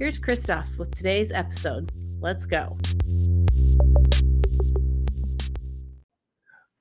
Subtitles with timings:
[0.00, 1.92] Here's Christoph with today's episode.
[2.22, 2.78] Let's go.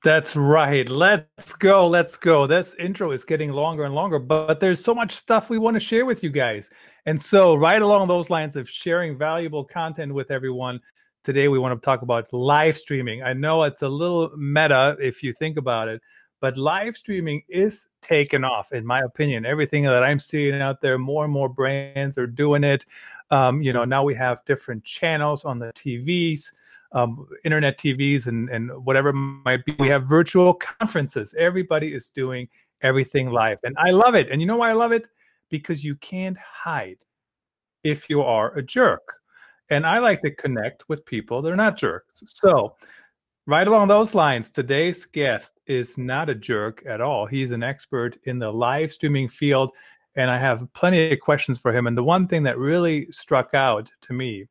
[0.05, 0.87] That's right.
[0.87, 1.85] Let's go.
[1.85, 2.47] Let's go.
[2.47, 5.81] This intro is getting longer and longer, but there's so much stuff we want to
[5.81, 6.69] share with you guys.
[7.07, 10.79] And so, right along those lines of sharing valuable content with everyone,
[11.25, 13.21] today we want to talk about live streaming.
[13.21, 16.01] I know it's a little meta if you think about it,
[16.41, 19.45] but live streaming is taken off, in my opinion.
[19.45, 22.85] Everything that I'm seeing out there, more and more brands are doing it.
[23.31, 26.51] Um, you know, now we have different channels on the TVs
[26.91, 29.76] um, internet TVs and, and whatever might be.
[29.79, 31.35] We have virtual conferences.
[31.37, 32.48] Everybody is doing
[32.82, 33.60] everything live.
[33.63, 34.29] And I love it.
[34.32, 35.07] And you know why I love it?
[35.49, 37.05] Because you can't hide
[37.84, 39.13] if you are a jerk.
[39.70, 42.23] And I like to connect with people that are not jerks.
[42.26, 42.76] So,
[43.49, 47.25] right along those lines, today's guest is not a jerk at all.
[47.25, 49.71] He's an expert in the live streaming field.
[50.15, 51.87] And I have plenty of questions for him.
[51.87, 54.45] And the one thing that really struck out to me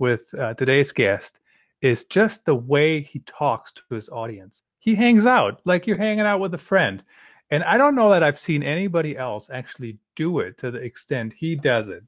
[0.00, 1.38] with uh, today's guest
[1.82, 4.62] is just the way he talks to his audience.
[4.80, 7.04] He hangs out like you're hanging out with a friend.
[7.50, 11.32] And I don't know that I've seen anybody else actually do it to the extent
[11.32, 12.02] he does it.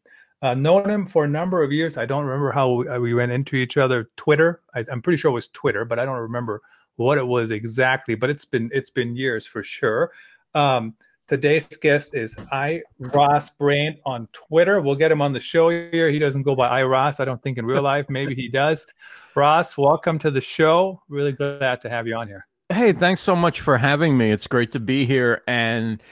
[0.45, 1.97] Uh, known him for a number of years.
[1.97, 4.11] I don't remember how we, we ran into each other.
[4.17, 4.61] Twitter.
[4.75, 6.61] I, am pretty sure it was Twitter, but I don't remember
[6.97, 8.15] what it was exactly.
[8.15, 10.13] But it's been it's been years for sure.
[10.55, 10.95] Um,
[11.27, 14.83] Today's guest is I Ross Brand on Twitter.
[14.83, 16.11] We'll get him on the show here.
[16.11, 17.19] He doesn't go by I Ross.
[17.19, 18.11] I don't think in real life.
[18.11, 18.87] Maybe he does.
[19.35, 21.01] Ross, welcome to the show.
[21.09, 22.47] Really glad to have you on here.
[22.69, 24.33] Hey, thanks so much for having me.
[24.33, 25.43] It's great to be here.
[25.47, 26.03] And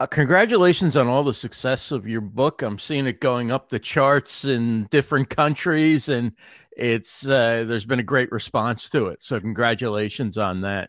[0.00, 2.62] uh, congratulations on all the success of your book.
[2.62, 6.32] I'm seeing it going up the charts in different countries, and
[6.74, 9.22] it's uh, there's been a great response to it.
[9.22, 10.88] So congratulations on that.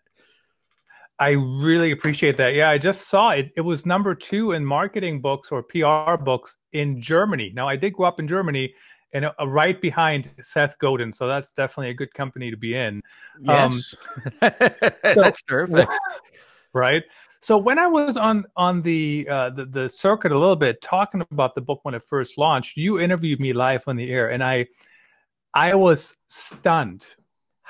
[1.20, 2.54] I really appreciate that.
[2.56, 3.52] Yeah, I just saw it.
[3.56, 7.52] It was number two in marketing books or PR books in Germany.
[7.54, 8.74] Now, I did grow up in Germany
[9.14, 11.14] and uh, right behind Seth Godin.
[11.14, 13.04] So that's definitely a good company to be in.
[13.42, 13.62] Yes.
[13.62, 13.82] Um,
[15.14, 15.90] so, that's terrific.
[16.74, 17.04] Right.
[17.42, 21.22] So when I was on on the, uh, the the circuit a little bit talking
[21.32, 24.44] about the book when it first launched, you interviewed me live on the air, and
[24.44, 24.68] I
[25.54, 27.06] I was stunned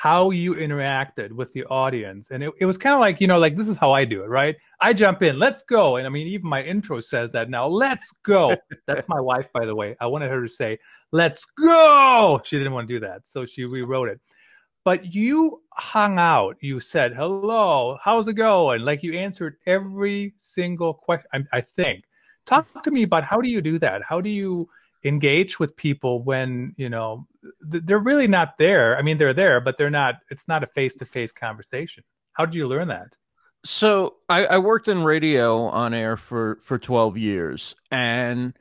[0.02, 2.32] how you interacted with the audience.
[2.32, 4.24] And it, it was kind of like, you know, like this is how I do
[4.24, 4.56] it, right?
[4.80, 5.98] I jump in, let's go.
[5.98, 8.56] And I mean, even my intro says that now, let's go.
[8.88, 9.96] That's my wife, by the way.
[10.02, 10.80] I wanted her to say,
[11.12, 12.42] let's go.
[12.44, 13.28] She didn't want to do that.
[13.28, 14.20] So she rewrote it.
[14.84, 16.58] But you hung out.
[16.62, 18.82] You said, hello, how's it going?
[18.82, 22.06] Like you answered every single question, I, I think.
[22.46, 24.02] Talk to me about how do you do that?
[24.02, 24.68] How do you
[25.04, 27.26] engage with people when you know
[27.62, 31.32] they're really not there i mean they're there but they're not it's not a face-to-face
[31.32, 32.04] conversation
[32.34, 33.18] how did you learn that
[33.64, 38.54] so I, I worked in radio on air for for 12 years and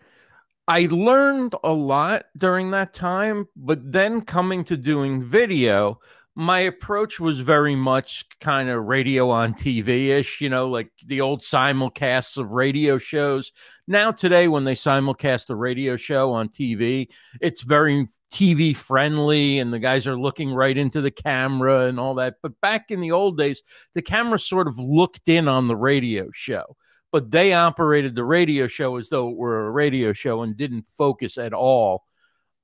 [0.71, 5.99] i learned a lot during that time but then coming to doing video
[6.37, 11.21] my approach was very much kind of radio on TV ish, you know, like the
[11.21, 13.53] old simulcasts of radio shows.
[13.89, 17.09] Now, today, when they simulcast a radio show on TV,
[17.41, 22.15] it's very TV friendly and the guys are looking right into the camera and all
[22.15, 22.37] that.
[22.43, 23.63] But back in the old days,
[23.95, 26.77] the camera sort of looked in on the radio show,
[27.13, 30.87] but they operated the radio show as though it were a radio show and didn't
[30.87, 32.05] focus at all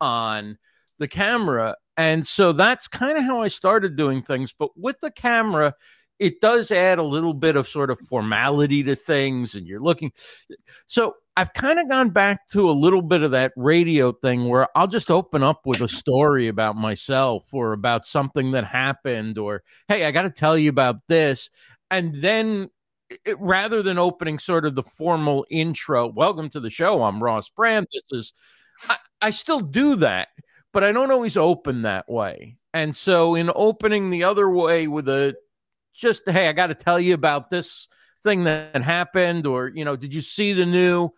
[0.01, 0.59] on
[0.99, 1.77] the camera.
[1.97, 4.53] And so that's kind of how I started doing things.
[4.57, 5.75] But with the camera,
[6.19, 10.13] it does add a little bit of sort of formality to things, and you're looking.
[10.87, 14.69] So I've kind of gone back to a little bit of that radio thing where
[14.75, 19.63] I'll just open up with a story about myself or about something that happened, or
[19.89, 21.51] hey, I got to tell you about this.
[21.91, 22.71] And then
[23.09, 27.49] it, rather than opening sort of the formal intro, welcome to the show, I'm Ross
[27.49, 27.87] Brand.
[27.93, 28.33] This is,
[28.89, 30.29] I, I still do that
[30.77, 32.59] but I don't always open that way.
[32.75, 35.35] And so, in opening the other way with a
[35.95, 37.89] just, hey, I got to tell you about this
[38.23, 41.09] thing that happened, or, you know, did you see the new?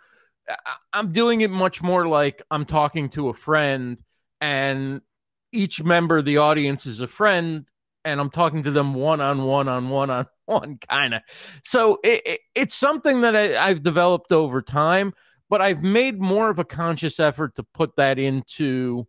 [0.93, 3.99] I'm doing it much more like I'm talking to a friend,
[4.41, 5.01] and
[5.51, 7.67] each member of the audience is a friend,
[8.05, 11.23] and I'm talking to them one on one on one on one, kind of.
[11.63, 15.13] So it, it, it's something that I, I've developed over time,
[15.51, 19.07] but I've made more of a conscious effort to put that into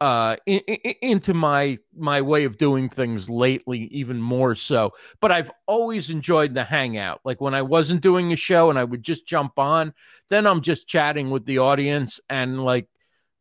[0.00, 4.90] uh in, in, into my my way of doing things lately even more so
[5.22, 8.84] but i've always enjoyed the hangout like when i wasn't doing a show and i
[8.84, 9.94] would just jump on
[10.28, 12.86] then i'm just chatting with the audience and like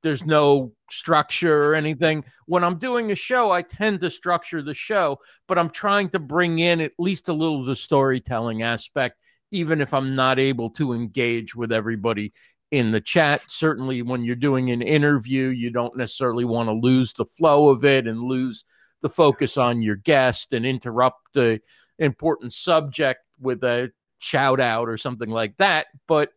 [0.02, 4.74] there's no structure or anything when i'm doing a show i tend to structure the
[4.74, 5.18] show
[5.48, 9.18] but i'm trying to bring in at least a little of the storytelling aspect
[9.52, 12.32] even if i'm not able to engage with everybody
[12.72, 13.42] in the chat.
[13.48, 17.86] Certainly, when you're doing an interview, you don't necessarily want to lose the flow of
[17.86, 18.66] it and lose
[19.02, 21.62] the focus on your guest and interrupt the
[22.00, 25.88] important subject with a shout out or something like that.
[26.08, 26.30] But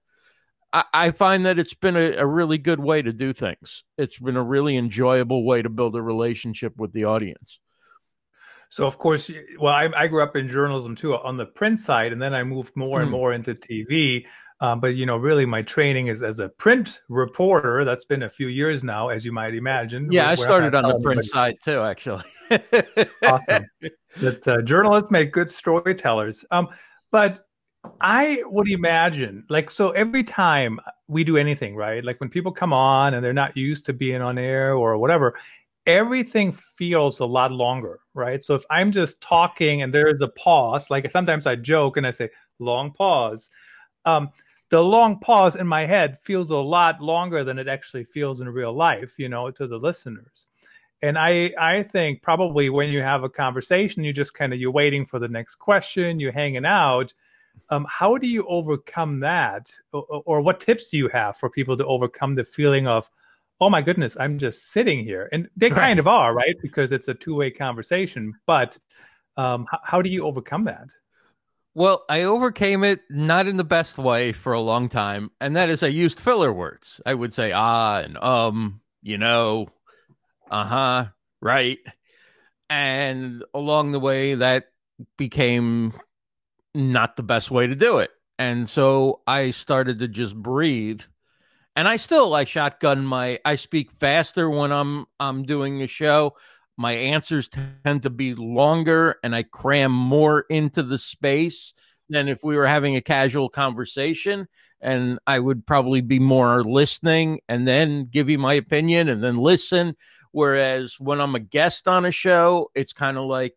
[0.73, 3.85] I, I find that it's been a, a really good way to do things.
[3.97, 7.59] It's been a really enjoyable way to build a relationship with the audience.
[8.70, 12.12] So of course, well, I, I, grew up in journalism too on the print side,
[12.12, 13.03] and then I moved more mm.
[13.03, 13.17] and hmm.
[13.17, 14.26] more into TV.
[14.61, 17.85] Um, but you know, really, my training is as a print reporter.
[17.85, 20.09] That's been a few years now, as you might imagine.
[20.11, 22.25] Yeah, I started on the print side too, actually.
[23.23, 23.67] awesome.
[24.21, 26.44] But uh, journalists make good storytellers.
[26.50, 26.69] Um,
[27.12, 27.47] but
[28.00, 32.05] I would imagine, like, so every time we do anything, right?
[32.05, 35.35] Like when people come on and they're not used to being on air or whatever,
[35.87, 38.44] everything feels a lot longer, right?
[38.44, 42.06] So if I'm just talking and there is a pause, like sometimes I joke and
[42.06, 43.50] I say long pause.
[44.05, 44.31] Um,
[44.70, 48.49] the long pause in my head feels a lot longer than it actually feels in
[48.50, 50.46] real life, you know, to the listeners.
[51.00, 54.70] And I I think probably when you have a conversation, you just kind of you're
[54.70, 57.14] waiting for the next question, you're hanging out.
[57.70, 61.76] Um, how do you overcome that, or, or what tips do you have for people
[61.76, 63.10] to overcome the feeling of,
[63.60, 65.81] oh my goodness, I'm just sitting here, and they right.
[65.81, 66.56] kind of are, right?
[66.62, 68.34] Because it's a two way conversation.
[68.46, 68.78] But
[69.37, 70.90] um, how, how do you overcome that?
[71.75, 75.69] Well, I overcame it not in the best way for a long time, and that
[75.69, 77.00] is I used filler words.
[77.06, 79.69] I would say ah and um, you know,
[80.50, 81.06] uh huh,
[81.40, 81.78] right.
[82.70, 84.64] And along the way, that
[85.16, 85.93] became
[86.75, 88.11] not the best way to do it.
[88.38, 91.03] And so I started to just breathe.
[91.75, 96.35] And I still I shotgun my I speak faster when I'm I'm doing a show
[96.79, 101.75] my answers tend to be longer and I cram more into the space
[102.09, 104.47] than if we were having a casual conversation.
[104.81, 109.37] And I would probably be more listening and then give you my opinion and then
[109.37, 109.97] listen.
[110.31, 113.56] Whereas when I'm a guest on a show, it's kind of like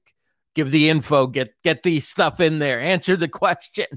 [0.56, 3.88] give the info, get get the stuff in there, answer the question.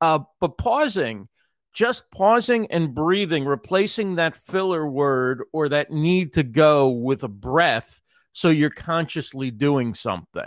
[0.00, 1.28] Uh, but pausing,
[1.72, 7.28] just pausing and breathing, replacing that filler word or that need to go with a
[7.28, 8.00] breath
[8.32, 10.46] so you're consciously doing something.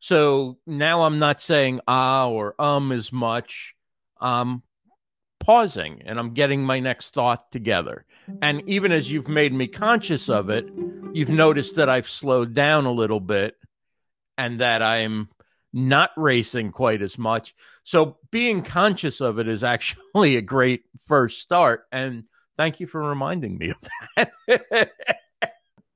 [0.00, 3.74] So now I'm not saying ah or um as much.
[4.20, 4.62] I'm
[5.40, 8.04] pausing and I'm getting my next thought together.
[8.42, 10.66] And even as you've made me conscious of it,
[11.12, 13.54] you've noticed that I've slowed down a little bit
[14.38, 15.28] and that I'm
[15.72, 17.54] not racing quite as much.
[17.84, 21.84] So being conscious of it is actually a great first start.
[21.92, 22.24] And
[22.56, 24.92] thank you for reminding me of that.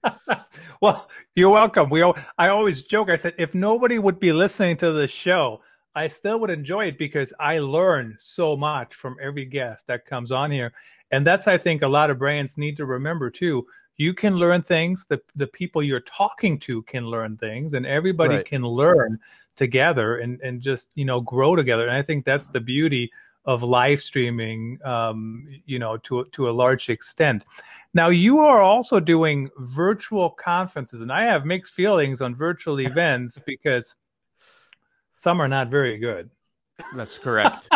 [0.80, 1.90] well, you're welcome.
[1.90, 3.10] We I always joke.
[3.10, 5.62] I said if nobody would be listening to the show,
[5.94, 10.32] I still would enjoy it because I learn so much from every guest that comes
[10.32, 10.72] on here,
[11.10, 13.66] and that's I think a lot of brands need to remember too.
[14.00, 15.04] You can learn things.
[15.04, 18.46] The the people you're talking to can learn things, and everybody right.
[18.46, 19.18] can learn
[19.56, 21.86] together and and just you know grow together.
[21.86, 23.12] And I think that's the beauty
[23.44, 27.44] of live streaming, um, you know, to to a large extent.
[27.92, 33.38] Now you are also doing virtual conferences, and I have mixed feelings on virtual events
[33.44, 33.96] because
[35.14, 36.30] some are not very good.
[36.94, 37.68] That's correct.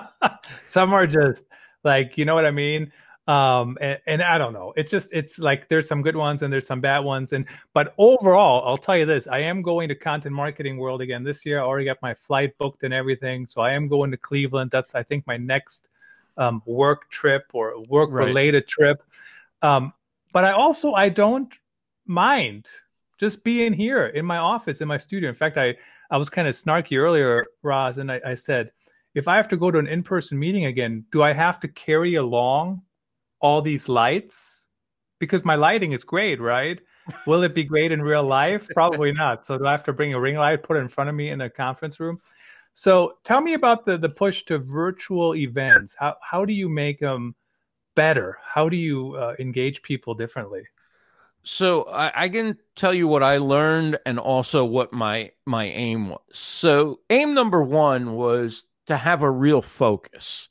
[0.64, 1.48] some are just
[1.84, 2.90] like you know what I mean.
[3.30, 4.72] Um, and, and, I don't know.
[4.76, 7.32] It's just it's like there's some good ones and there's some bad ones.
[7.32, 7.44] And
[7.74, 11.46] but overall, I'll tell you this: I am going to Content Marketing World again this
[11.46, 11.60] year.
[11.60, 14.72] I already got my flight booked and everything, so I am going to Cleveland.
[14.72, 15.90] That's I think my next
[16.38, 18.66] um, work trip or work related right.
[18.66, 19.02] trip.
[19.62, 19.92] Um,
[20.32, 21.54] but I also I don't
[22.06, 22.68] mind
[23.18, 25.28] just being here in my office in my studio.
[25.28, 25.76] In fact, I
[26.10, 28.72] I was kind of snarky earlier, Ross, and I, I said,
[29.14, 32.16] if I have to go to an in-person meeting again, do I have to carry
[32.16, 32.82] along
[33.40, 34.66] all these lights?
[35.18, 36.80] Because my lighting is great, right?
[37.26, 38.68] Will it be great in real life?
[38.74, 39.44] Probably not.
[39.44, 41.30] So do I have to bring a ring light, put it in front of me
[41.30, 42.20] in a conference room?
[42.72, 45.96] So tell me about the the push to virtual events.
[45.98, 47.34] How how do you make them
[47.94, 48.38] better?
[48.42, 50.62] How do you uh, engage people differently?
[51.42, 56.10] So I, I, can tell you what I learned and also what my my aim
[56.10, 56.20] was.
[56.32, 60.48] So aim number one was to have a real focus.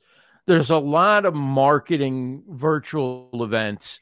[0.50, 4.00] There's a lot of marketing virtual events,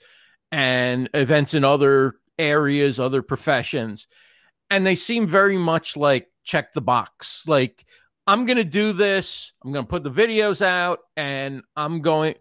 [0.49, 4.07] and events in other areas, other professions.
[4.69, 7.43] And they seem very much like check the box.
[7.47, 7.85] Like,
[8.25, 9.51] I'm going to do this.
[9.61, 12.35] I'm going to put the videos out and I'm going,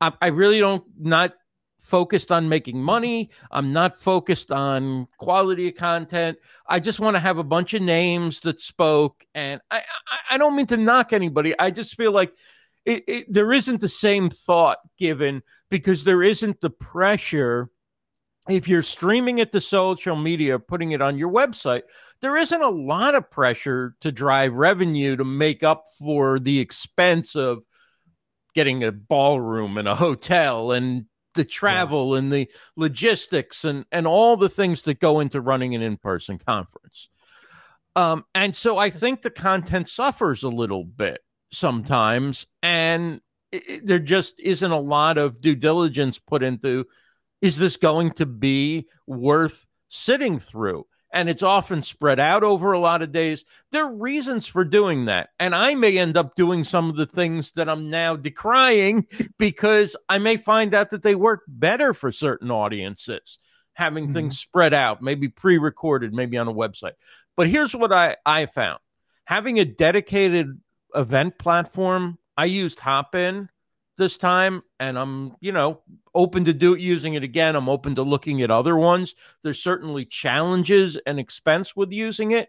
[0.00, 1.34] I, I really don't, not
[1.80, 3.30] focused on making money.
[3.48, 6.38] I'm not focused on quality of content.
[6.66, 9.24] I just want to have a bunch of names that spoke.
[9.36, 11.56] And I, I, I don't mean to knock anybody.
[11.56, 12.32] I just feel like
[12.84, 17.70] it, it, there isn't the same thought given because there isn't the pressure.
[18.48, 21.82] If you're streaming it to social media, putting it on your website,
[22.20, 27.36] there isn't a lot of pressure to drive revenue to make up for the expense
[27.36, 27.62] of
[28.54, 32.18] getting a ballroom and a hotel and the travel yeah.
[32.18, 37.08] and the logistics and and all the things that go into running an in-person conference.
[37.96, 41.20] Um, and so I think the content suffers a little bit
[41.52, 46.86] sometimes, and it, there just isn't a lot of due diligence put into
[47.40, 50.86] is this going to be worth sitting through?
[51.12, 53.44] and it's often spread out over a lot of days.
[53.70, 55.28] There are reasons for doing that.
[55.38, 59.06] And I may end up doing some of the things that I'm now decrying
[59.38, 63.38] because I may find out that they work better for certain audiences,
[63.74, 64.14] having mm-hmm.
[64.14, 66.92] things spread out, maybe pre recorded, maybe on a website.
[67.36, 68.80] But here's what I, I found
[69.24, 70.58] having a dedicated
[70.94, 73.48] event platform, I used Hopin
[73.98, 75.82] this time and I'm, you know,
[76.14, 77.56] open to do using it again.
[77.56, 79.14] I'm open to looking at other ones.
[79.42, 82.48] There's certainly challenges and expense with using it,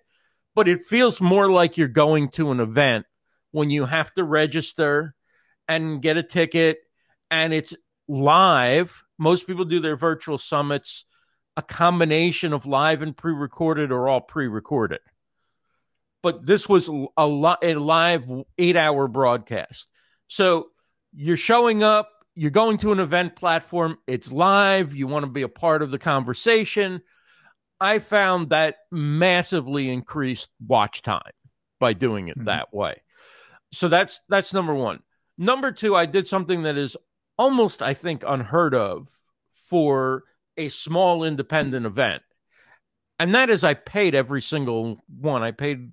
[0.55, 3.05] but it feels more like you're going to an event
[3.51, 5.15] when you have to register
[5.67, 6.79] and get a ticket
[7.29, 7.75] and it's
[8.07, 9.03] live.
[9.17, 11.05] Most people do their virtual summits
[11.55, 14.99] a combination of live and pre-recorded or all pre-recorded.
[16.23, 18.25] But this was a, a live
[18.57, 19.87] 8-hour broadcast.
[20.27, 20.69] So
[21.13, 25.43] you're showing up, you're going to an event platform, it's live, you want to be
[25.43, 27.03] a part of the conversation.
[27.79, 31.21] I found that massively increased watch time
[31.79, 32.45] by doing it mm-hmm.
[32.45, 33.01] that way.
[33.73, 34.99] So that's that's number 1.
[35.37, 36.95] Number 2, I did something that is
[37.37, 39.09] almost I think unheard of
[39.69, 40.23] for
[40.55, 42.23] a small independent event.
[43.19, 45.43] And that is I paid every single one.
[45.43, 45.91] I paid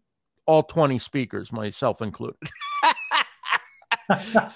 [0.50, 2.34] all 20 speakers, myself included.
[4.10, 4.50] I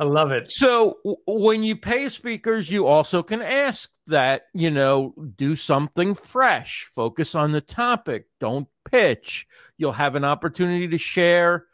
[0.00, 0.50] love it.
[0.50, 6.16] So w- when you pay speakers, you also can ask that, you know, do something
[6.16, 9.46] fresh, focus on the topic, don't pitch.
[9.78, 11.66] You'll have an opportunity to share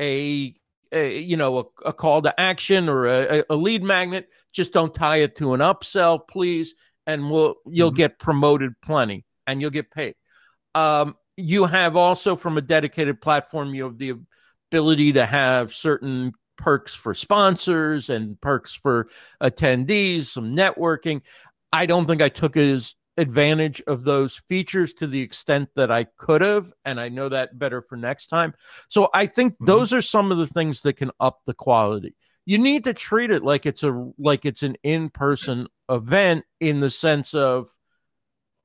[0.00, 0.56] a,
[0.90, 4.30] a you know, a, a, call to action or a, a, lead magnet.
[4.54, 6.74] Just don't tie it to an upsell, please,
[7.06, 7.96] and we'll you'll mm-hmm.
[7.96, 10.14] get promoted plenty and you'll get paid.
[10.74, 14.14] Um, you have also from a dedicated platform, you have the
[14.70, 19.08] ability to have certain perks for sponsors and perks for
[19.42, 21.22] attendees, some networking.
[21.72, 26.04] I don't think I took as advantage of those features to the extent that I
[26.16, 28.54] could have, and I know that better for next time.
[28.88, 29.66] So I think mm-hmm.
[29.66, 32.14] those are some of the things that can up the quality.
[32.44, 36.90] You need to treat it like it's a like it's an in-person event in the
[36.90, 37.68] sense of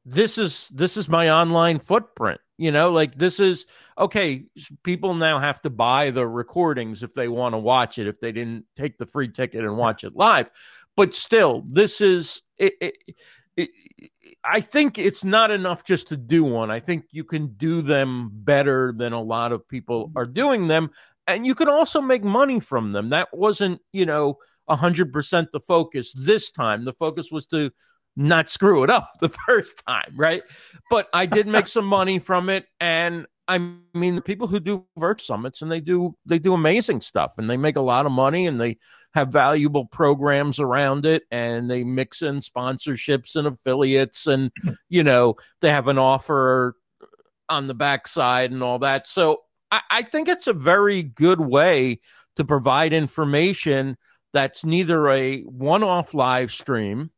[0.06, 2.40] this is this is my online footprint.
[2.58, 4.46] You know, like this is okay.
[4.84, 8.32] People now have to buy the recordings if they want to watch it, if they
[8.32, 10.50] didn't take the free ticket and watch it live.
[10.96, 12.96] But still, this is, it, it,
[13.56, 13.70] it,
[14.44, 16.72] I think it's not enough just to do one.
[16.72, 20.18] I think you can do them better than a lot of people mm-hmm.
[20.18, 20.90] are doing them.
[21.28, 23.10] And you can also make money from them.
[23.10, 24.38] That wasn't, you know,
[24.70, 26.86] 100% the focus this time.
[26.86, 27.72] The focus was to
[28.18, 30.44] not screw it up the first time, right?
[30.90, 33.60] But I did make some money from it, and I
[33.94, 37.50] mean, the people who do Vert Summits and they do they do amazing stuff, and
[37.50, 38.78] they make a lot of money, and they
[39.14, 44.52] have valuable programs around it, and they mix in sponsorships and affiliates, and
[44.90, 46.76] you know they have an offer
[47.50, 49.08] on the backside and all that.
[49.08, 52.02] So I, I think it's a very good way
[52.36, 53.98] to provide information
[54.34, 57.12] that's neither a one-off live stream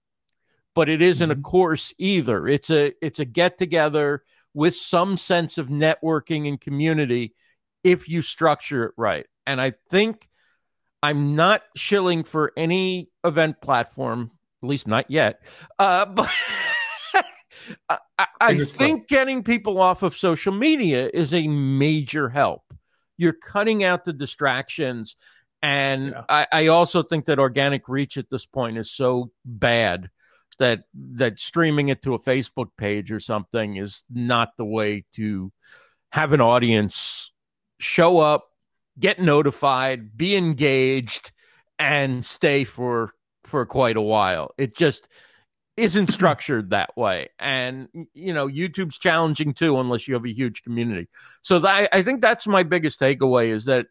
[0.79, 1.41] but it isn't mm-hmm.
[1.41, 2.48] a course either.
[2.48, 7.36] It's a it's a get together with some sense of networking and community
[7.83, 9.25] if you structure it right.
[9.45, 10.29] And I think
[11.03, 14.31] I'm not shilling for any event platform,
[14.63, 15.41] at least not yet.
[15.77, 16.33] Uh, but
[17.89, 17.98] I,
[18.39, 22.63] I think getting people off of social media is a major help.
[23.17, 25.17] You're cutting out the distractions.
[25.62, 26.24] And yeah.
[26.29, 30.09] I, I also think that organic reach at this point is so bad
[30.59, 35.51] that that streaming it to a Facebook page or something is not the way to
[36.11, 37.31] have an audience
[37.79, 38.45] show up,
[38.99, 41.31] get notified, be engaged,
[41.77, 43.13] and stay for
[43.45, 44.53] for quite a while.
[44.57, 45.07] It just
[45.77, 47.29] isn't structured that way.
[47.39, 51.07] And, you know, YouTube's challenging too, unless you have a huge community.
[51.41, 53.87] So that, I think that's my biggest takeaway is that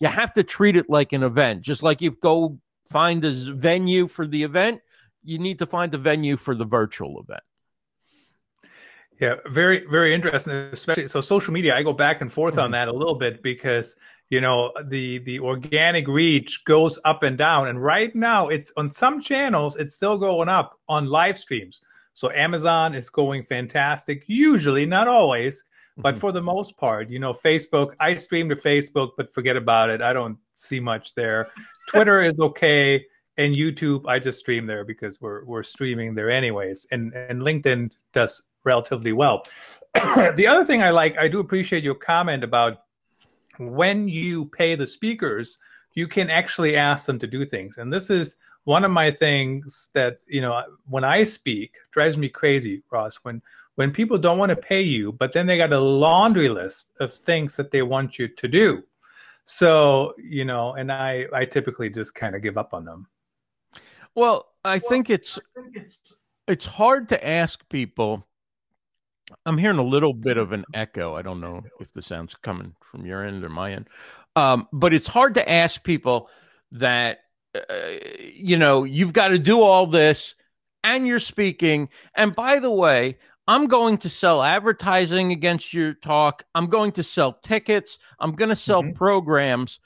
[0.00, 2.58] you have to treat it like an event, just like you go
[2.90, 4.80] find a venue for the event,
[5.26, 7.42] you need to find a venue for the virtual event.
[9.20, 10.52] Yeah, very, very interesting.
[10.72, 11.74] Especially so, social media.
[11.74, 12.64] I go back and forth mm-hmm.
[12.64, 13.96] on that a little bit because
[14.28, 18.90] you know the the organic reach goes up and down, and right now it's on
[18.90, 21.80] some channels it's still going up on live streams.
[22.12, 24.24] So Amazon is going fantastic.
[24.26, 25.64] Usually, not always,
[25.96, 26.20] but mm-hmm.
[26.20, 27.94] for the most part, you know, Facebook.
[28.00, 30.02] I stream to Facebook, but forget about it.
[30.02, 31.48] I don't see much there.
[31.88, 33.04] Twitter is okay,
[33.38, 34.06] and YouTube.
[34.06, 39.12] I just stream there because we're we're streaming there anyways, and and LinkedIn does relatively
[39.12, 39.46] well.
[39.94, 42.82] the other thing I like, I do appreciate your comment about
[43.58, 45.58] when you pay the speakers,
[45.94, 47.78] you can actually ask them to do things.
[47.78, 52.28] And this is one of my things that, you know, when I speak, drives me
[52.28, 53.40] crazy, Ross, when
[53.76, 57.12] when people don't want to pay you, but then they got a laundry list of
[57.12, 58.82] things that they want you to do.
[59.44, 63.06] So, you know, and I I typically just kind of give up on them.
[64.16, 65.38] Well, I think it's
[66.48, 68.26] it's hard to ask people
[69.44, 71.14] I'm hearing a little bit of an echo.
[71.14, 73.88] I don't know if the sound's coming from your end or my end.
[74.36, 76.28] Um, but it's hard to ask people
[76.72, 77.18] that,
[77.54, 77.74] uh,
[78.32, 80.34] you know, you've got to do all this
[80.84, 81.88] and you're speaking.
[82.14, 83.18] And by the way,
[83.48, 86.44] I'm going to sell advertising against your talk.
[86.54, 87.98] I'm going to sell tickets.
[88.20, 88.92] I'm going to sell mm-hmm.
[88.92, 89.80] programs,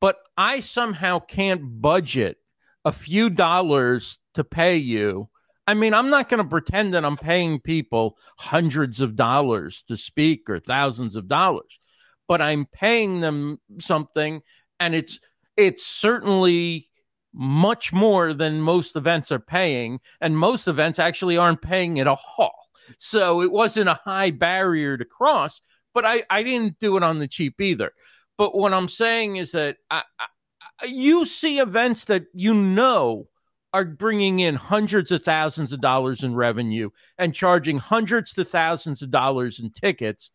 [0.00, 2.38] but I somehow can't budget
[2.84, 5.28] a few dollars to pay you
[5.70, 9.96] I mean, I'm not going to pretend that I'm paying people hundreds of dollars to
[9.96, 11.78] speak or thousands of dollars,
[12.26, 14.42] but I'm paying them something,
[14.80, 15.20] and it's
[15.56, 16.90] it's certainly
[17.32, 22.52] much more than most events are paying, and most events actually aren't paying at all.
[22.98, 25.62] So it wasn't a high barrier to cross,
[25.94, 27.92] but I, I didn't do it on the cheap either.
[28.36, 30.26] But what I'm saying is that I, I,
[30.86, 33.28] you see events that you know
[33.72, 39.02] are bringing in hundreds of thousands of dollars in revenue and charging hundreds to thousands
[39.02, 40.30] of dollars in tickets.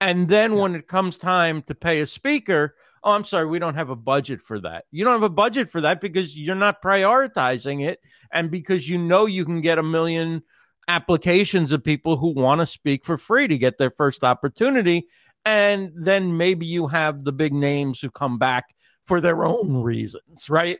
[0.00, 0.60] And then yeah.
[0.60, 3.96] when it comes time to pay a speaker, oh, I'm sorry, we don't have a
[3.96, 4.84] budget for that.
[4.90, 7.98] You don't have a budget for that because you're not prioritizing it
[8.32, 10.42] and because you know you can get a million
[10.88, 15.08] applications of people who want to speak for free to get their first opportunity.
[15.44, 18.75] And then maybe you have the big names who come back
[19.06, 20.78] for their own reasons, right?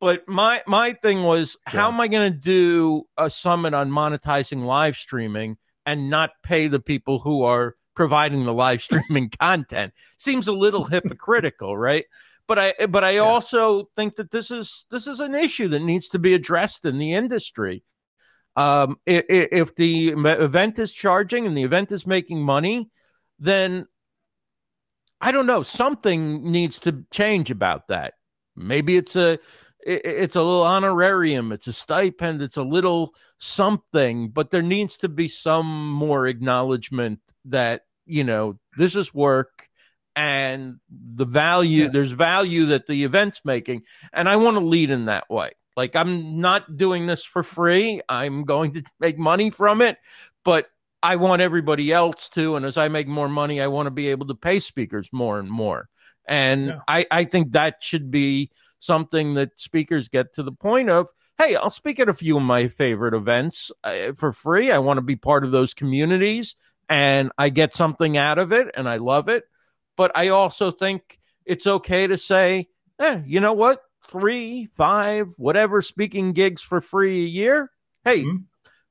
[0.00, 1.80] But my my thing was, yeah.
[1.80, 6.66] how am I going to do a summit on monetizing live streaming and not pay
[6.68, 9.92] the people who are providing the live streaming content?
[10.18, 12.04] Seems a little hypocritical, right?
[12.46, 13.20] But I but I yeah.
[13.20, 16.98] also think that this is this is an issue that needs to be addressed in
[16.98, 17.82] the industry.
[18.54, 22.90] Um, if, if the event is charging and the event is making money,
[23.38, 23.86] then
[25.20, 25.62] I don't know.
[25.62, 28.14] Something needs to change about that.
[28.54, 29.38] Maybe it's a
[29.86, 34.98] it, it's a little honorarium, it's a stipend, it's a little something, but there needs
[34.98, 39.68] to be some more acknowledgement that, you know, this is work
[40.14, 41.90] and the value, yeah.
[41.90, 43.82] there's value that the event's making.
[44.12, 45.52] And I want to lead in that way.
[45.76, 48.00] Like, I'm not doing this for free.
[48.08, 49.98] I'm going to make money from it,
[50.42, 50.66] but
[51.02, 52.56] I want everybody else to.
[52.56, 55.38] And as I make more money, I want to be able to pay speakers more
[55.38, 55.88] and more.
[56.26, 56.80] And yeah.
[56.88, 61.54] I, I think that should be something that speakers get to the point of hey,
[61.54, 64.70] I'll speak at a few of my favorite events uh, for free.
[64.70, 66.56] I want to be part of those communities
[66.88, 69.44] and I get something out of it and I love it.
[69.96, 73.82] But I also think it's okay to say, eh, you know what?
[74.06, 77.70] Three, five, whatever speaking gigs for free a year.
[78.04, 78.44] Hey, mm-hmm.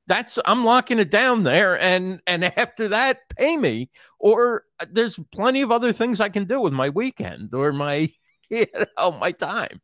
[0.08, 3.89] That's I'm locking it down there and and after that pay me
[4.20, 8.10] or uh, there's plenty of other things I can do with my weekend or my
[8.50, 8.65] you
[8.98, 9.82] know my time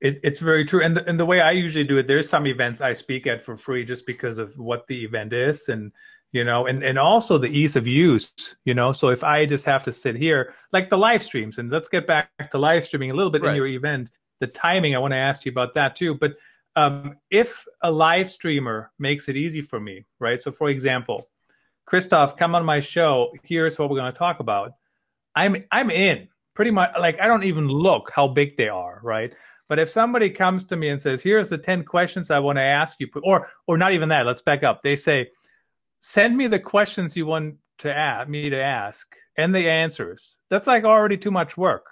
[0.00, 2.46] it, it's very true, and the, and the way I usually do it, there's some
[2.46, 5.92] events I speak at for free just because of what the event is, and
[6.30, 8.32] you know, and and also the ease of use,
[8.64, 8.92] you know.
[8.92, 12.06] So if I just have to sit here, like the live streams, and let's get
[12.06, 13.50] back to live streaming a little bit right.
[13.50, 14.10] in your event,
[14.40, 14.94] the timing.
[14.94, 16.14] I want to ask you about that too.
[16.14, 16.34] But
[16.78, 20.40] um, if a live streamer makes it easy for me, right?
[20.40, 21.28] So for example,
[21.86, 23.32] Christoph, come on my show.
[23.42, 24.72] Here's what we're going to talk about.
[25.34, 26.90] I'm I'm in pretty much.
[26.98, 29.34] Like I don't even look how big they are, right?
[29.68, 32.62] But if somebody comes to me and says, "Here's the 10 questions I want to
[32.62, 34.82] ask you," or or not even that, let's back up.
[34.82, 35.30] They say,
[36.00, 40.68] "Send me the questions you want to ask me to ask and the answers." That's
[40.68, 41.86] like already too much work.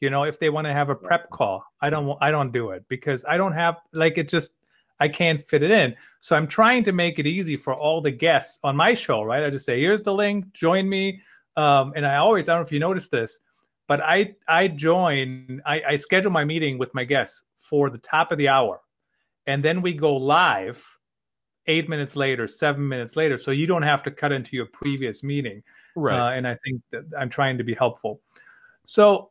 [0.00, 2.70] You know, if they want to have a prep call, I don't I don't do
[2.70, 4.52] it because I don't have like it just
[5.00, 5.94] I can't fit it in.
[6.20, 9.44] So I'm trying to make it easy for all the guests on my show, right?
[9.44, 11.22] I just say, here's the link, join me.
[11.56, 13.40] Um, and I always, I don't know if you noticed this,
[13.86, 18.32] but I I join, I, I schedule my meeting with my guests for the top
[18.32, 18.80] of the hour.
[19.46, 20.84] And then we go live
[21.66, 23.38] eight minutes later, seven minutes later.
[23.38, 25.62] So you don't have to cut into your previous meeting.
[25.96, 26.18] Right.
[26.18, 28.20] Uh, and I think that I'm trying to be helpful.
[28.86, 29.30] So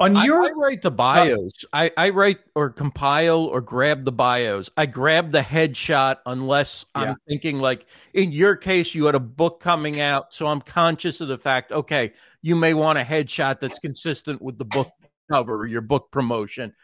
[0.00, 1.64] on I, your I write the bios.
[1.72, 4.70] I, I write or compile or grab the bios.
[4.76, 7.02] I grab the headshot unless Yeah.
[7.02, 11.20] I'm thinking like in your case you had a book coming out, so I'm conscious
[11.20, 11.72] of the fact.
[11.72, 14.88] Okay, you may want a headshot that's consistent with the book
[15.30, 16.74] cover or your book promotion.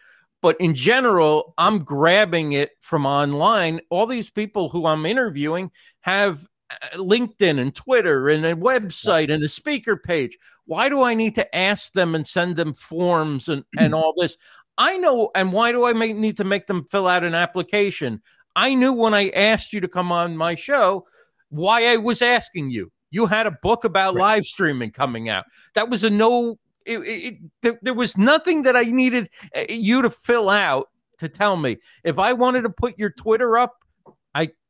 [0.40, 3.80] But in general, I'm grabbing it from online.
[3.90, 6.46] All these people who I'm interviewing have uh,
[6.94, 10.38] LinkedIn and Twitter and a website and a speaker page.
[10.66, 14.36] Why do I need to ask them and send them forms and, and all this?
[14.76, 15.30] I know.
[15.34, 18.22] And why do I make, need to make them fill out an application?
[18.54, 21.06] I knew when I asked you to come on my show
[21.48, 22.92] why I was asking you.
[23.10, 24.34] You had a book about Right.
[24.34, 25.44] live streaming coming out.
[25.74, 26.58] That was a no.
[26.84, 31.28] It, it, there, there was nothing that I needed uh, you to fill out to
[31.28, 31.78] tell me.
[32.04, 33.74] If I wanted to put your Twitter up,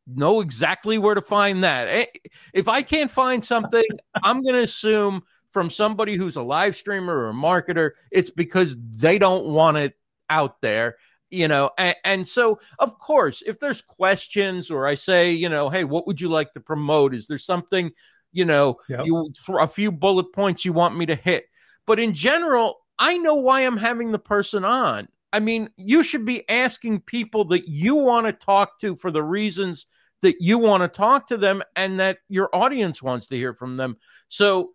[0.09, 1.89] know exactly where to find that.
[1.89, 2.07] Eh,
[2.53, 3.85] If I can't find something,
[4.23, 8.77] I'm going to assume from somebody who's a live streamer or a marketer, it's because
[8.79, 9.95] they don't want it
[10.31, 10.97] out there.
[11.31, 15.69] You know, and, and so of course, if there's questions or I say, you know,
[15.69, 17.15] hey, what would you like to promote?
[17.15, 17.93] Is there something,
[18.33, 19.05] you know, Yep.
[19.05, 21.45] you a few bullet points you want me to hit?
[21.87, 25.09] But in general, I know why I'm having the person on.
[25.33, 29.23] I mean, you should be asking people that you want to talk to for the
[29.23, 29.85] reasons
[30.23, 33.77] that you want to talk to them and that your audience wants to hear from
[33.77, 33.97] them.
[34.29, 34.71] So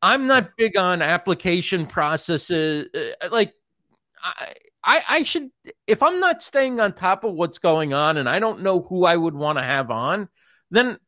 [0.00, 2.86] I'm not big on application processes.
[2.94, 3.52] Uh, Like,
[4.22, 5.50] I, I, I should,
[5.86, 9.04] if I'm not staying on top of what's going on and I don't know who
[9.04, 10.28] I would want to have on,
[10.70, 10.98] then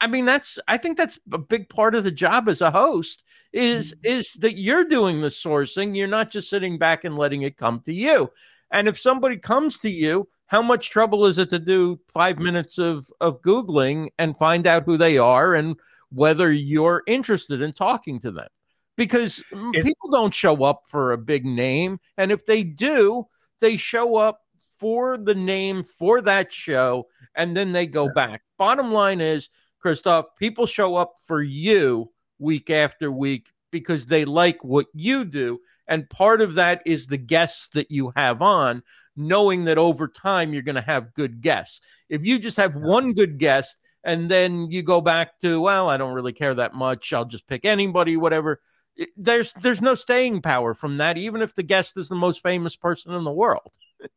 [0.00, 3.22] I mean, that's, I think that's a big part of the job as a host
[3.52, 5.96] is, is that you're doing the sourcing.
[5.96, 8.30] You're not just sitting back and letting it come to you.
[8.70, 12.76] And if somebody comes to you, how much trouble is it to do five minutes
[12.76, 15.76] of, of Googling and find out who they are and
[16.10, 18.48] whether you're interested in talking to them?
[18.96, 22.00] Because people don't show up for a big name.
[22.16, 23.28] And if they do,
[23.60, 24.40] they show up
[24.80, 28.42] for the name for that show and then they go back.
[28.58, 32.10] Bottom line is, Christoph, people show up for you
[32.40, 35.60] week after week because they like what you do.
[35.86, 38.82] And part of that is the guests that you have on,
[39.16, 41.80] knowing that over time you're going to have good guests.
[42.08, 45.96] If you just have one good guest and then you go back to, well, I
[45.96, 48.60] don't really care that much, I'll just pick anybody, whatever.
[48.96, 52.42] it- There's there's no staying power from that, even if the guest is the most
[52.42, 53.72] famous person in the world.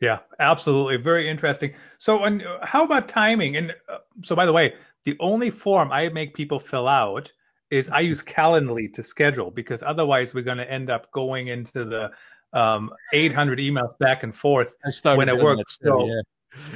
[0.00, 0.96] Yeah, absolutely.
[0.98, 1.74] Very interesting.
[1.98, 3.56] So, and uh, how about timing?
[3.56, 7.32] And uh, so, by the way, the only form I make people fill out
[7.70, 11.84] is I use Calendly to schedule because otherwise we're going to end up going into
[11.84, 12.10] the
[12.54, 14.72] um, 800 emails back and forth.
[14.84, 16.20] I When it works, that so- yeah.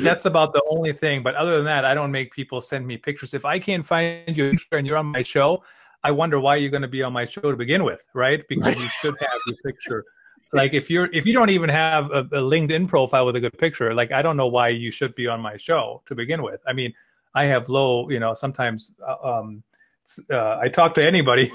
[0.00, 1.22] That's about the only thing.
[1.22, 3.32] But other than that, I don't make people send me pictures.
[3.32, 5.62] If I can't find you and you're on my show,
[6.02, 8.42] I wonder why you're going to be on my show to begin with, right?
[8.48, 10.04] Because you should have your picture.
[10.50, 13.58] Like if you're if you don't even have a, a LinkedIn profile with a good
[13.58, 16.62] picture, like I don't know why you should be on my show to begin with.
[16.66, 16.94] I mean,
[17.34, 19.62] I have low, you know, sometimes uh, um,
[20.32, 21.52] uh, I talk to anybody,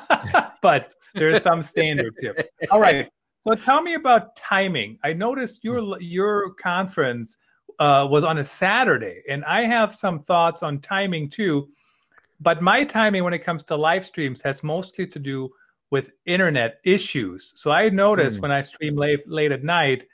[0.60, 2.34] but there's some standards here.
[2.72, 3.08] All right.
[3.46, 4.98] So tell me about timing.
[5.02, 7.38] I noticed your your conference
[7.78, 11.68] uh, was on a Saturday, and I have some thoughts on timing too.
[12.40, 15.50] But my timing when it comes to live streams has mostly to do
[15.90, 17.52] with internet issues.
[17.56, 18.42] So I notice Hmm.
[18.42, 20.06] when I stream late late at night,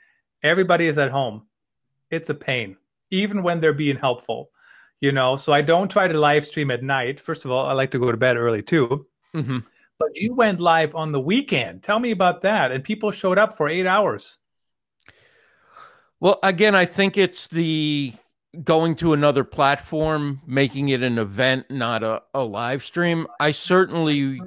[0.43, 1.47] everybody is at home.
[2.11, 2.77] It's a pain,
[3.11, 4.49] even when they're being helpful.
[5.01, 7.21] You know, so I don't try to live stream at night.
[7.21, 9.05] First of all, I like to go to bed early too.
[9.33, 9.63] Mhm.
[9.99, 11.83] But you went live on the weekend.
[11.83, 12.71] Tell me about that.
[12.71, 14.37] And people showed up for eight hours.
[16.21, 18.13] Well, again, I think it's the
[18.63, 23.27] going to another platform, making it an event, not a, a live stream.
[23.39, 24.41] I certainly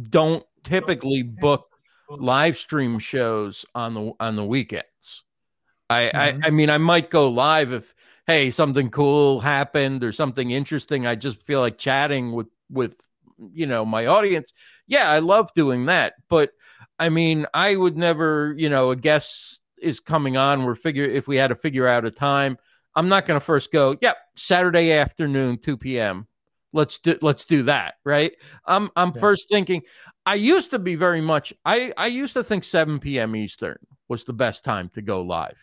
[0.00, 1.66] don't typically book
[2.08, 5.24] live stream shows on the on the weekends.
[5.90, 6.10] I, Mhm.
[6.14, 7.94] I I mean I might go live if
[8.26, 11.06] hey something cool happened or something interesting.
[11.06, 13.00] I just feel like chatting with with
[13.38, 14.52] you know my audience.
[14.86, 16.50] Yeah, I love doing that, but
[16.98, 20.64] I mean I would never you know a guest is coming on.
[20.64, 22.58] We're figure if we had to figure out a time.
[22.94, 23.96] I'm not going to first go.
[24.00, 26.26] Yep, Saturday afternoon, two p.m.
[26.72, 28.32] Let's do let's do that, right?
[28.66, 29.20] I'm I'm Yeah.
[29.20, 29.82] first thinking.
[30.26, 31.54] I used to be very much.
[31.64, 33.34] I I used to think 7 p.m.
[33.36, 35.56] Eastern was the best time to go live,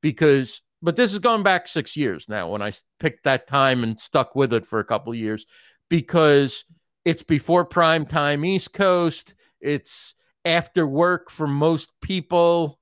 [0.00, 3.98] because but this is going back six years now when I picked that time and
[4.00, 5.46] stuck with it for a couple years
[5.88, 6.64] because
[7.04, 9.34] it's before prime time East Coast.
[9.60, 12.78] It's after work for most people.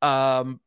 [0.00, 0.60] Um,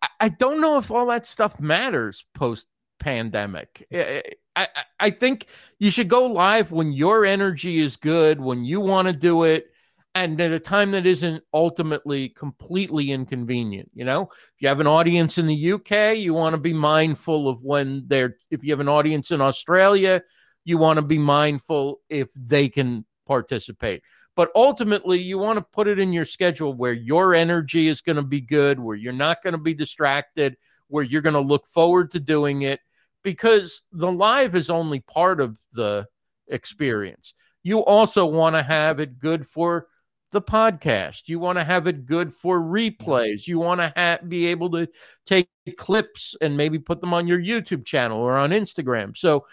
[0.00, 2.66] I, I don't know if all that stuff matters post
[2.98, 3.86] pandemic.
[3.92, 4.22] I,
[4.54, 4.66] I,
[5.00, 5.46] I think
[5.78, 9.66] you should go live when your energy is good, when you want to do it,
[10.14, 13.90] and at a time that isn't ultimately completely inconvenient.
[13.94, 17.48] You know, if you have an audience in the UK, you want to be mindful
[17.48, 20.22] of when they're, if you have an audience in Australia,
[20.64, 24.02] you want to be mindful if they can participate.
[24.34, 28.16] But ultimately, you want to put it in your schedule where your energy is going
[28.16, 30.56] to be good, where you're not going to be distracted,
[30.88, 32.80] where you're going to look forward to doing it,
[33.22, 36.06] because the live is only part of the
[36.48, 37.34] experience.
[37.62, 39.86] You also want to have it good for
[40.32, 41.28] the podcast.
[41.28, 43.46] You want to have it good for replays.
[43.46, 44.88] You want to ha- be able to
[45.26, 49.16] take clips and maybe put them on your YouTube channel or on Instagram.
[49.16, 49.44] So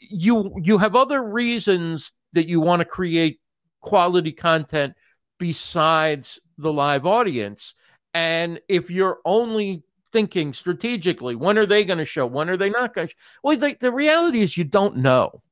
[0.00, 3.40] you you have other reasons that you want to create
[3.80, 4.94] quality content
[5.38, 7.74] besides the live audience.
[8.14, 12.26] And if you're only thinking strategically, when are they going to show?
[12.26, 13.14] When are they not going to?
[13.42, 15.42] Well, the, the reality is you don't know.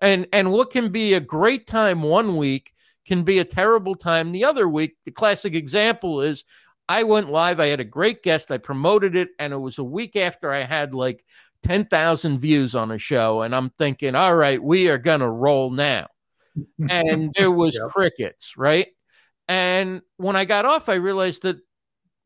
[0.00, 2.72] And and what can be a great time one week
[3.06, 4.96] can be a terrible time the other week.
[5.04, 6.44] The classic example is
[6.88, 7.60] I went live.
[7.60, 8.50] I had a great guest.
[8.50, 11.24] I promoted it, and it was a week after I had like
[11.62, 13.42] 10,000 views on a show.
[13.42, 16.08] And I'm thinking, all right, we are going to roll now.
[16.88, 17.90] and there was yep.
[17.90, 18.88] crickets, right?
[19.48, 21.56] And when I got off, I realized that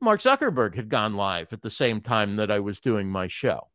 [0.00, 3.68] Mark Zuckerberg had gone live at the same time that I was doing my show.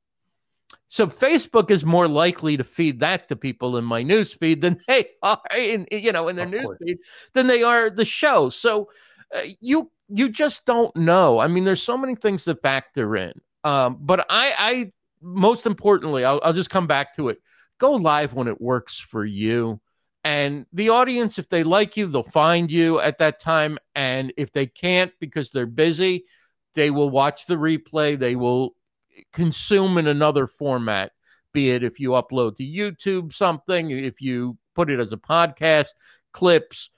[0.88, 5.08] So Facebook is more likely to feed that to people in my newsfeed than they
[5.24, 6.98] are in you know in their newsfeed
[7.34, 8.50] than they are the show.
[8.50, 8.90] So
[9.36, 11.40] uh, you you just don't know.
[11.40, 13.34] I mean, there's so many things that factor in.
[13.64, 14.92] Um, but I, I
[15.22, 17.42] most importantly, I'll, I'll just come back to it.
[17.80, 19.82] Go live when it works for you.
[20.24, 23.80] And the audience, if they like you, they'll find you at that time.
[23.96, 26.26] And if they can't because they're busy,
[26.76, 28.18] they will watch the replay.
[28.18, 28.76] They will
[29.34, 31.12] consume in another format,
[31.54, 35.88] be it if you upload to YouTube something, if you put it as a podcast,
[36.34, 36.92] clips,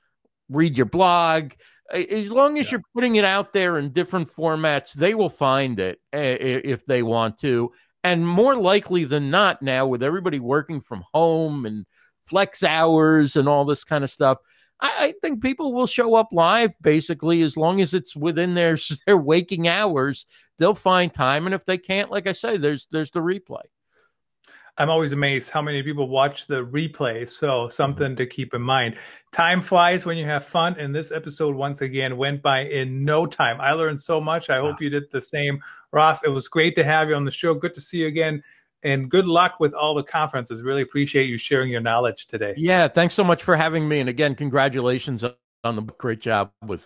[0.50, 1.54] read your blog.
[1.92, 2.72] As long as yeah.
[2.72, 7.04] you're putting it out there in different formats, they will find it eh, if they
[7.04, 7.72] want to.
[8.04, 11.86] And more likely than not, now with everybody working from home and
[12.22, 14.40] flex hours and all this kind of stuff,
[14.80, 18.78] I, I think people will show up live basically as long as it's within their
[19.08, 20.26] their waking hours.
[20.60, 23.64] They'll find time, and if they can't, like I say, there's there's the replay.
[24.78, 27.28] I'm always amazed how many people watch the replay.
[27.28, 27.72] So mm-hmm.
[27.72, 28.96] something to keep in mind.
[29.32, 33.26] Time flies when you have fun, and this episode once again went by in no
[33.26, 33.60] time.
[33.62, 34.50] I learned so much.
[34.50, 36.24] I hope you did the same, Ross.
[36.24, 37.54] It was great to have you on the show.
[37.54, 38.44] Good to see you again
[38.84, 40.62] and good luck with all the conferences.
[40.62, 42.54] Really appreciate you sharing your knowledge today.
[42.58, 44.00] Yeah, thanks so much for having me.
[44.00, 45.24] And again, congratulations
[45.64, 46.86] on the great job with.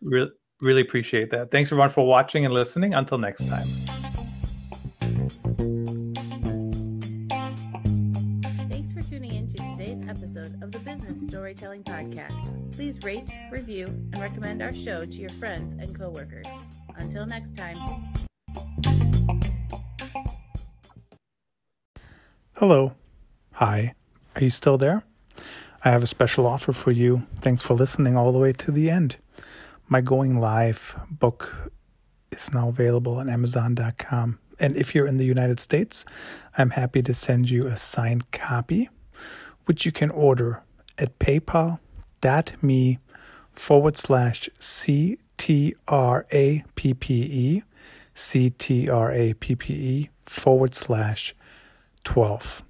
[0.00, 1.50] Really, really appreciate that.
[1.50, 2.94] Thanks everyone for watching and listening.
[2.94, 3.93] Until next time.
[10.16, 12.72] Episode of the Business Storytelling Podcast.
[12.72, 16.46] Please rate, review, and recommend our show to your friends and coworkers.
[16.96, 17.78] Until next time.
[22.54, 22.92] Hello.
[23.54, 23.94] Hi.
[24.36, 25.02] Are you still there?
[25.84, 27.26] I have a special offer for you.
[27.40, 29.16] Thanks for listening all the way to the end.
[29.88, 31.72] My Going Live book
[32.30, 34.38] is now available on Amazon.com.
[34.60, 36.04] And if you're in the United States,
[36.56, 38.88] I'm happy to send you a signed copy,
[39.66, 40.62] which you can order
[40.98, 42.98] at paypal.me
[43.52, 47.62] forward slash C T R A P P E
[48.14, 51.34] C T R A P P E forward slash
[52.04, 52.62] 12.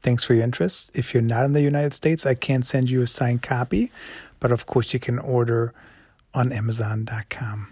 [0.00, 0.90] Thanks for your interest.
[0.92, 3.90] If you're not in the United States, I can't send you a signed copy,
[4.38, 5.72] but of course you can order
[6.34, 7.68] on Amazon.com.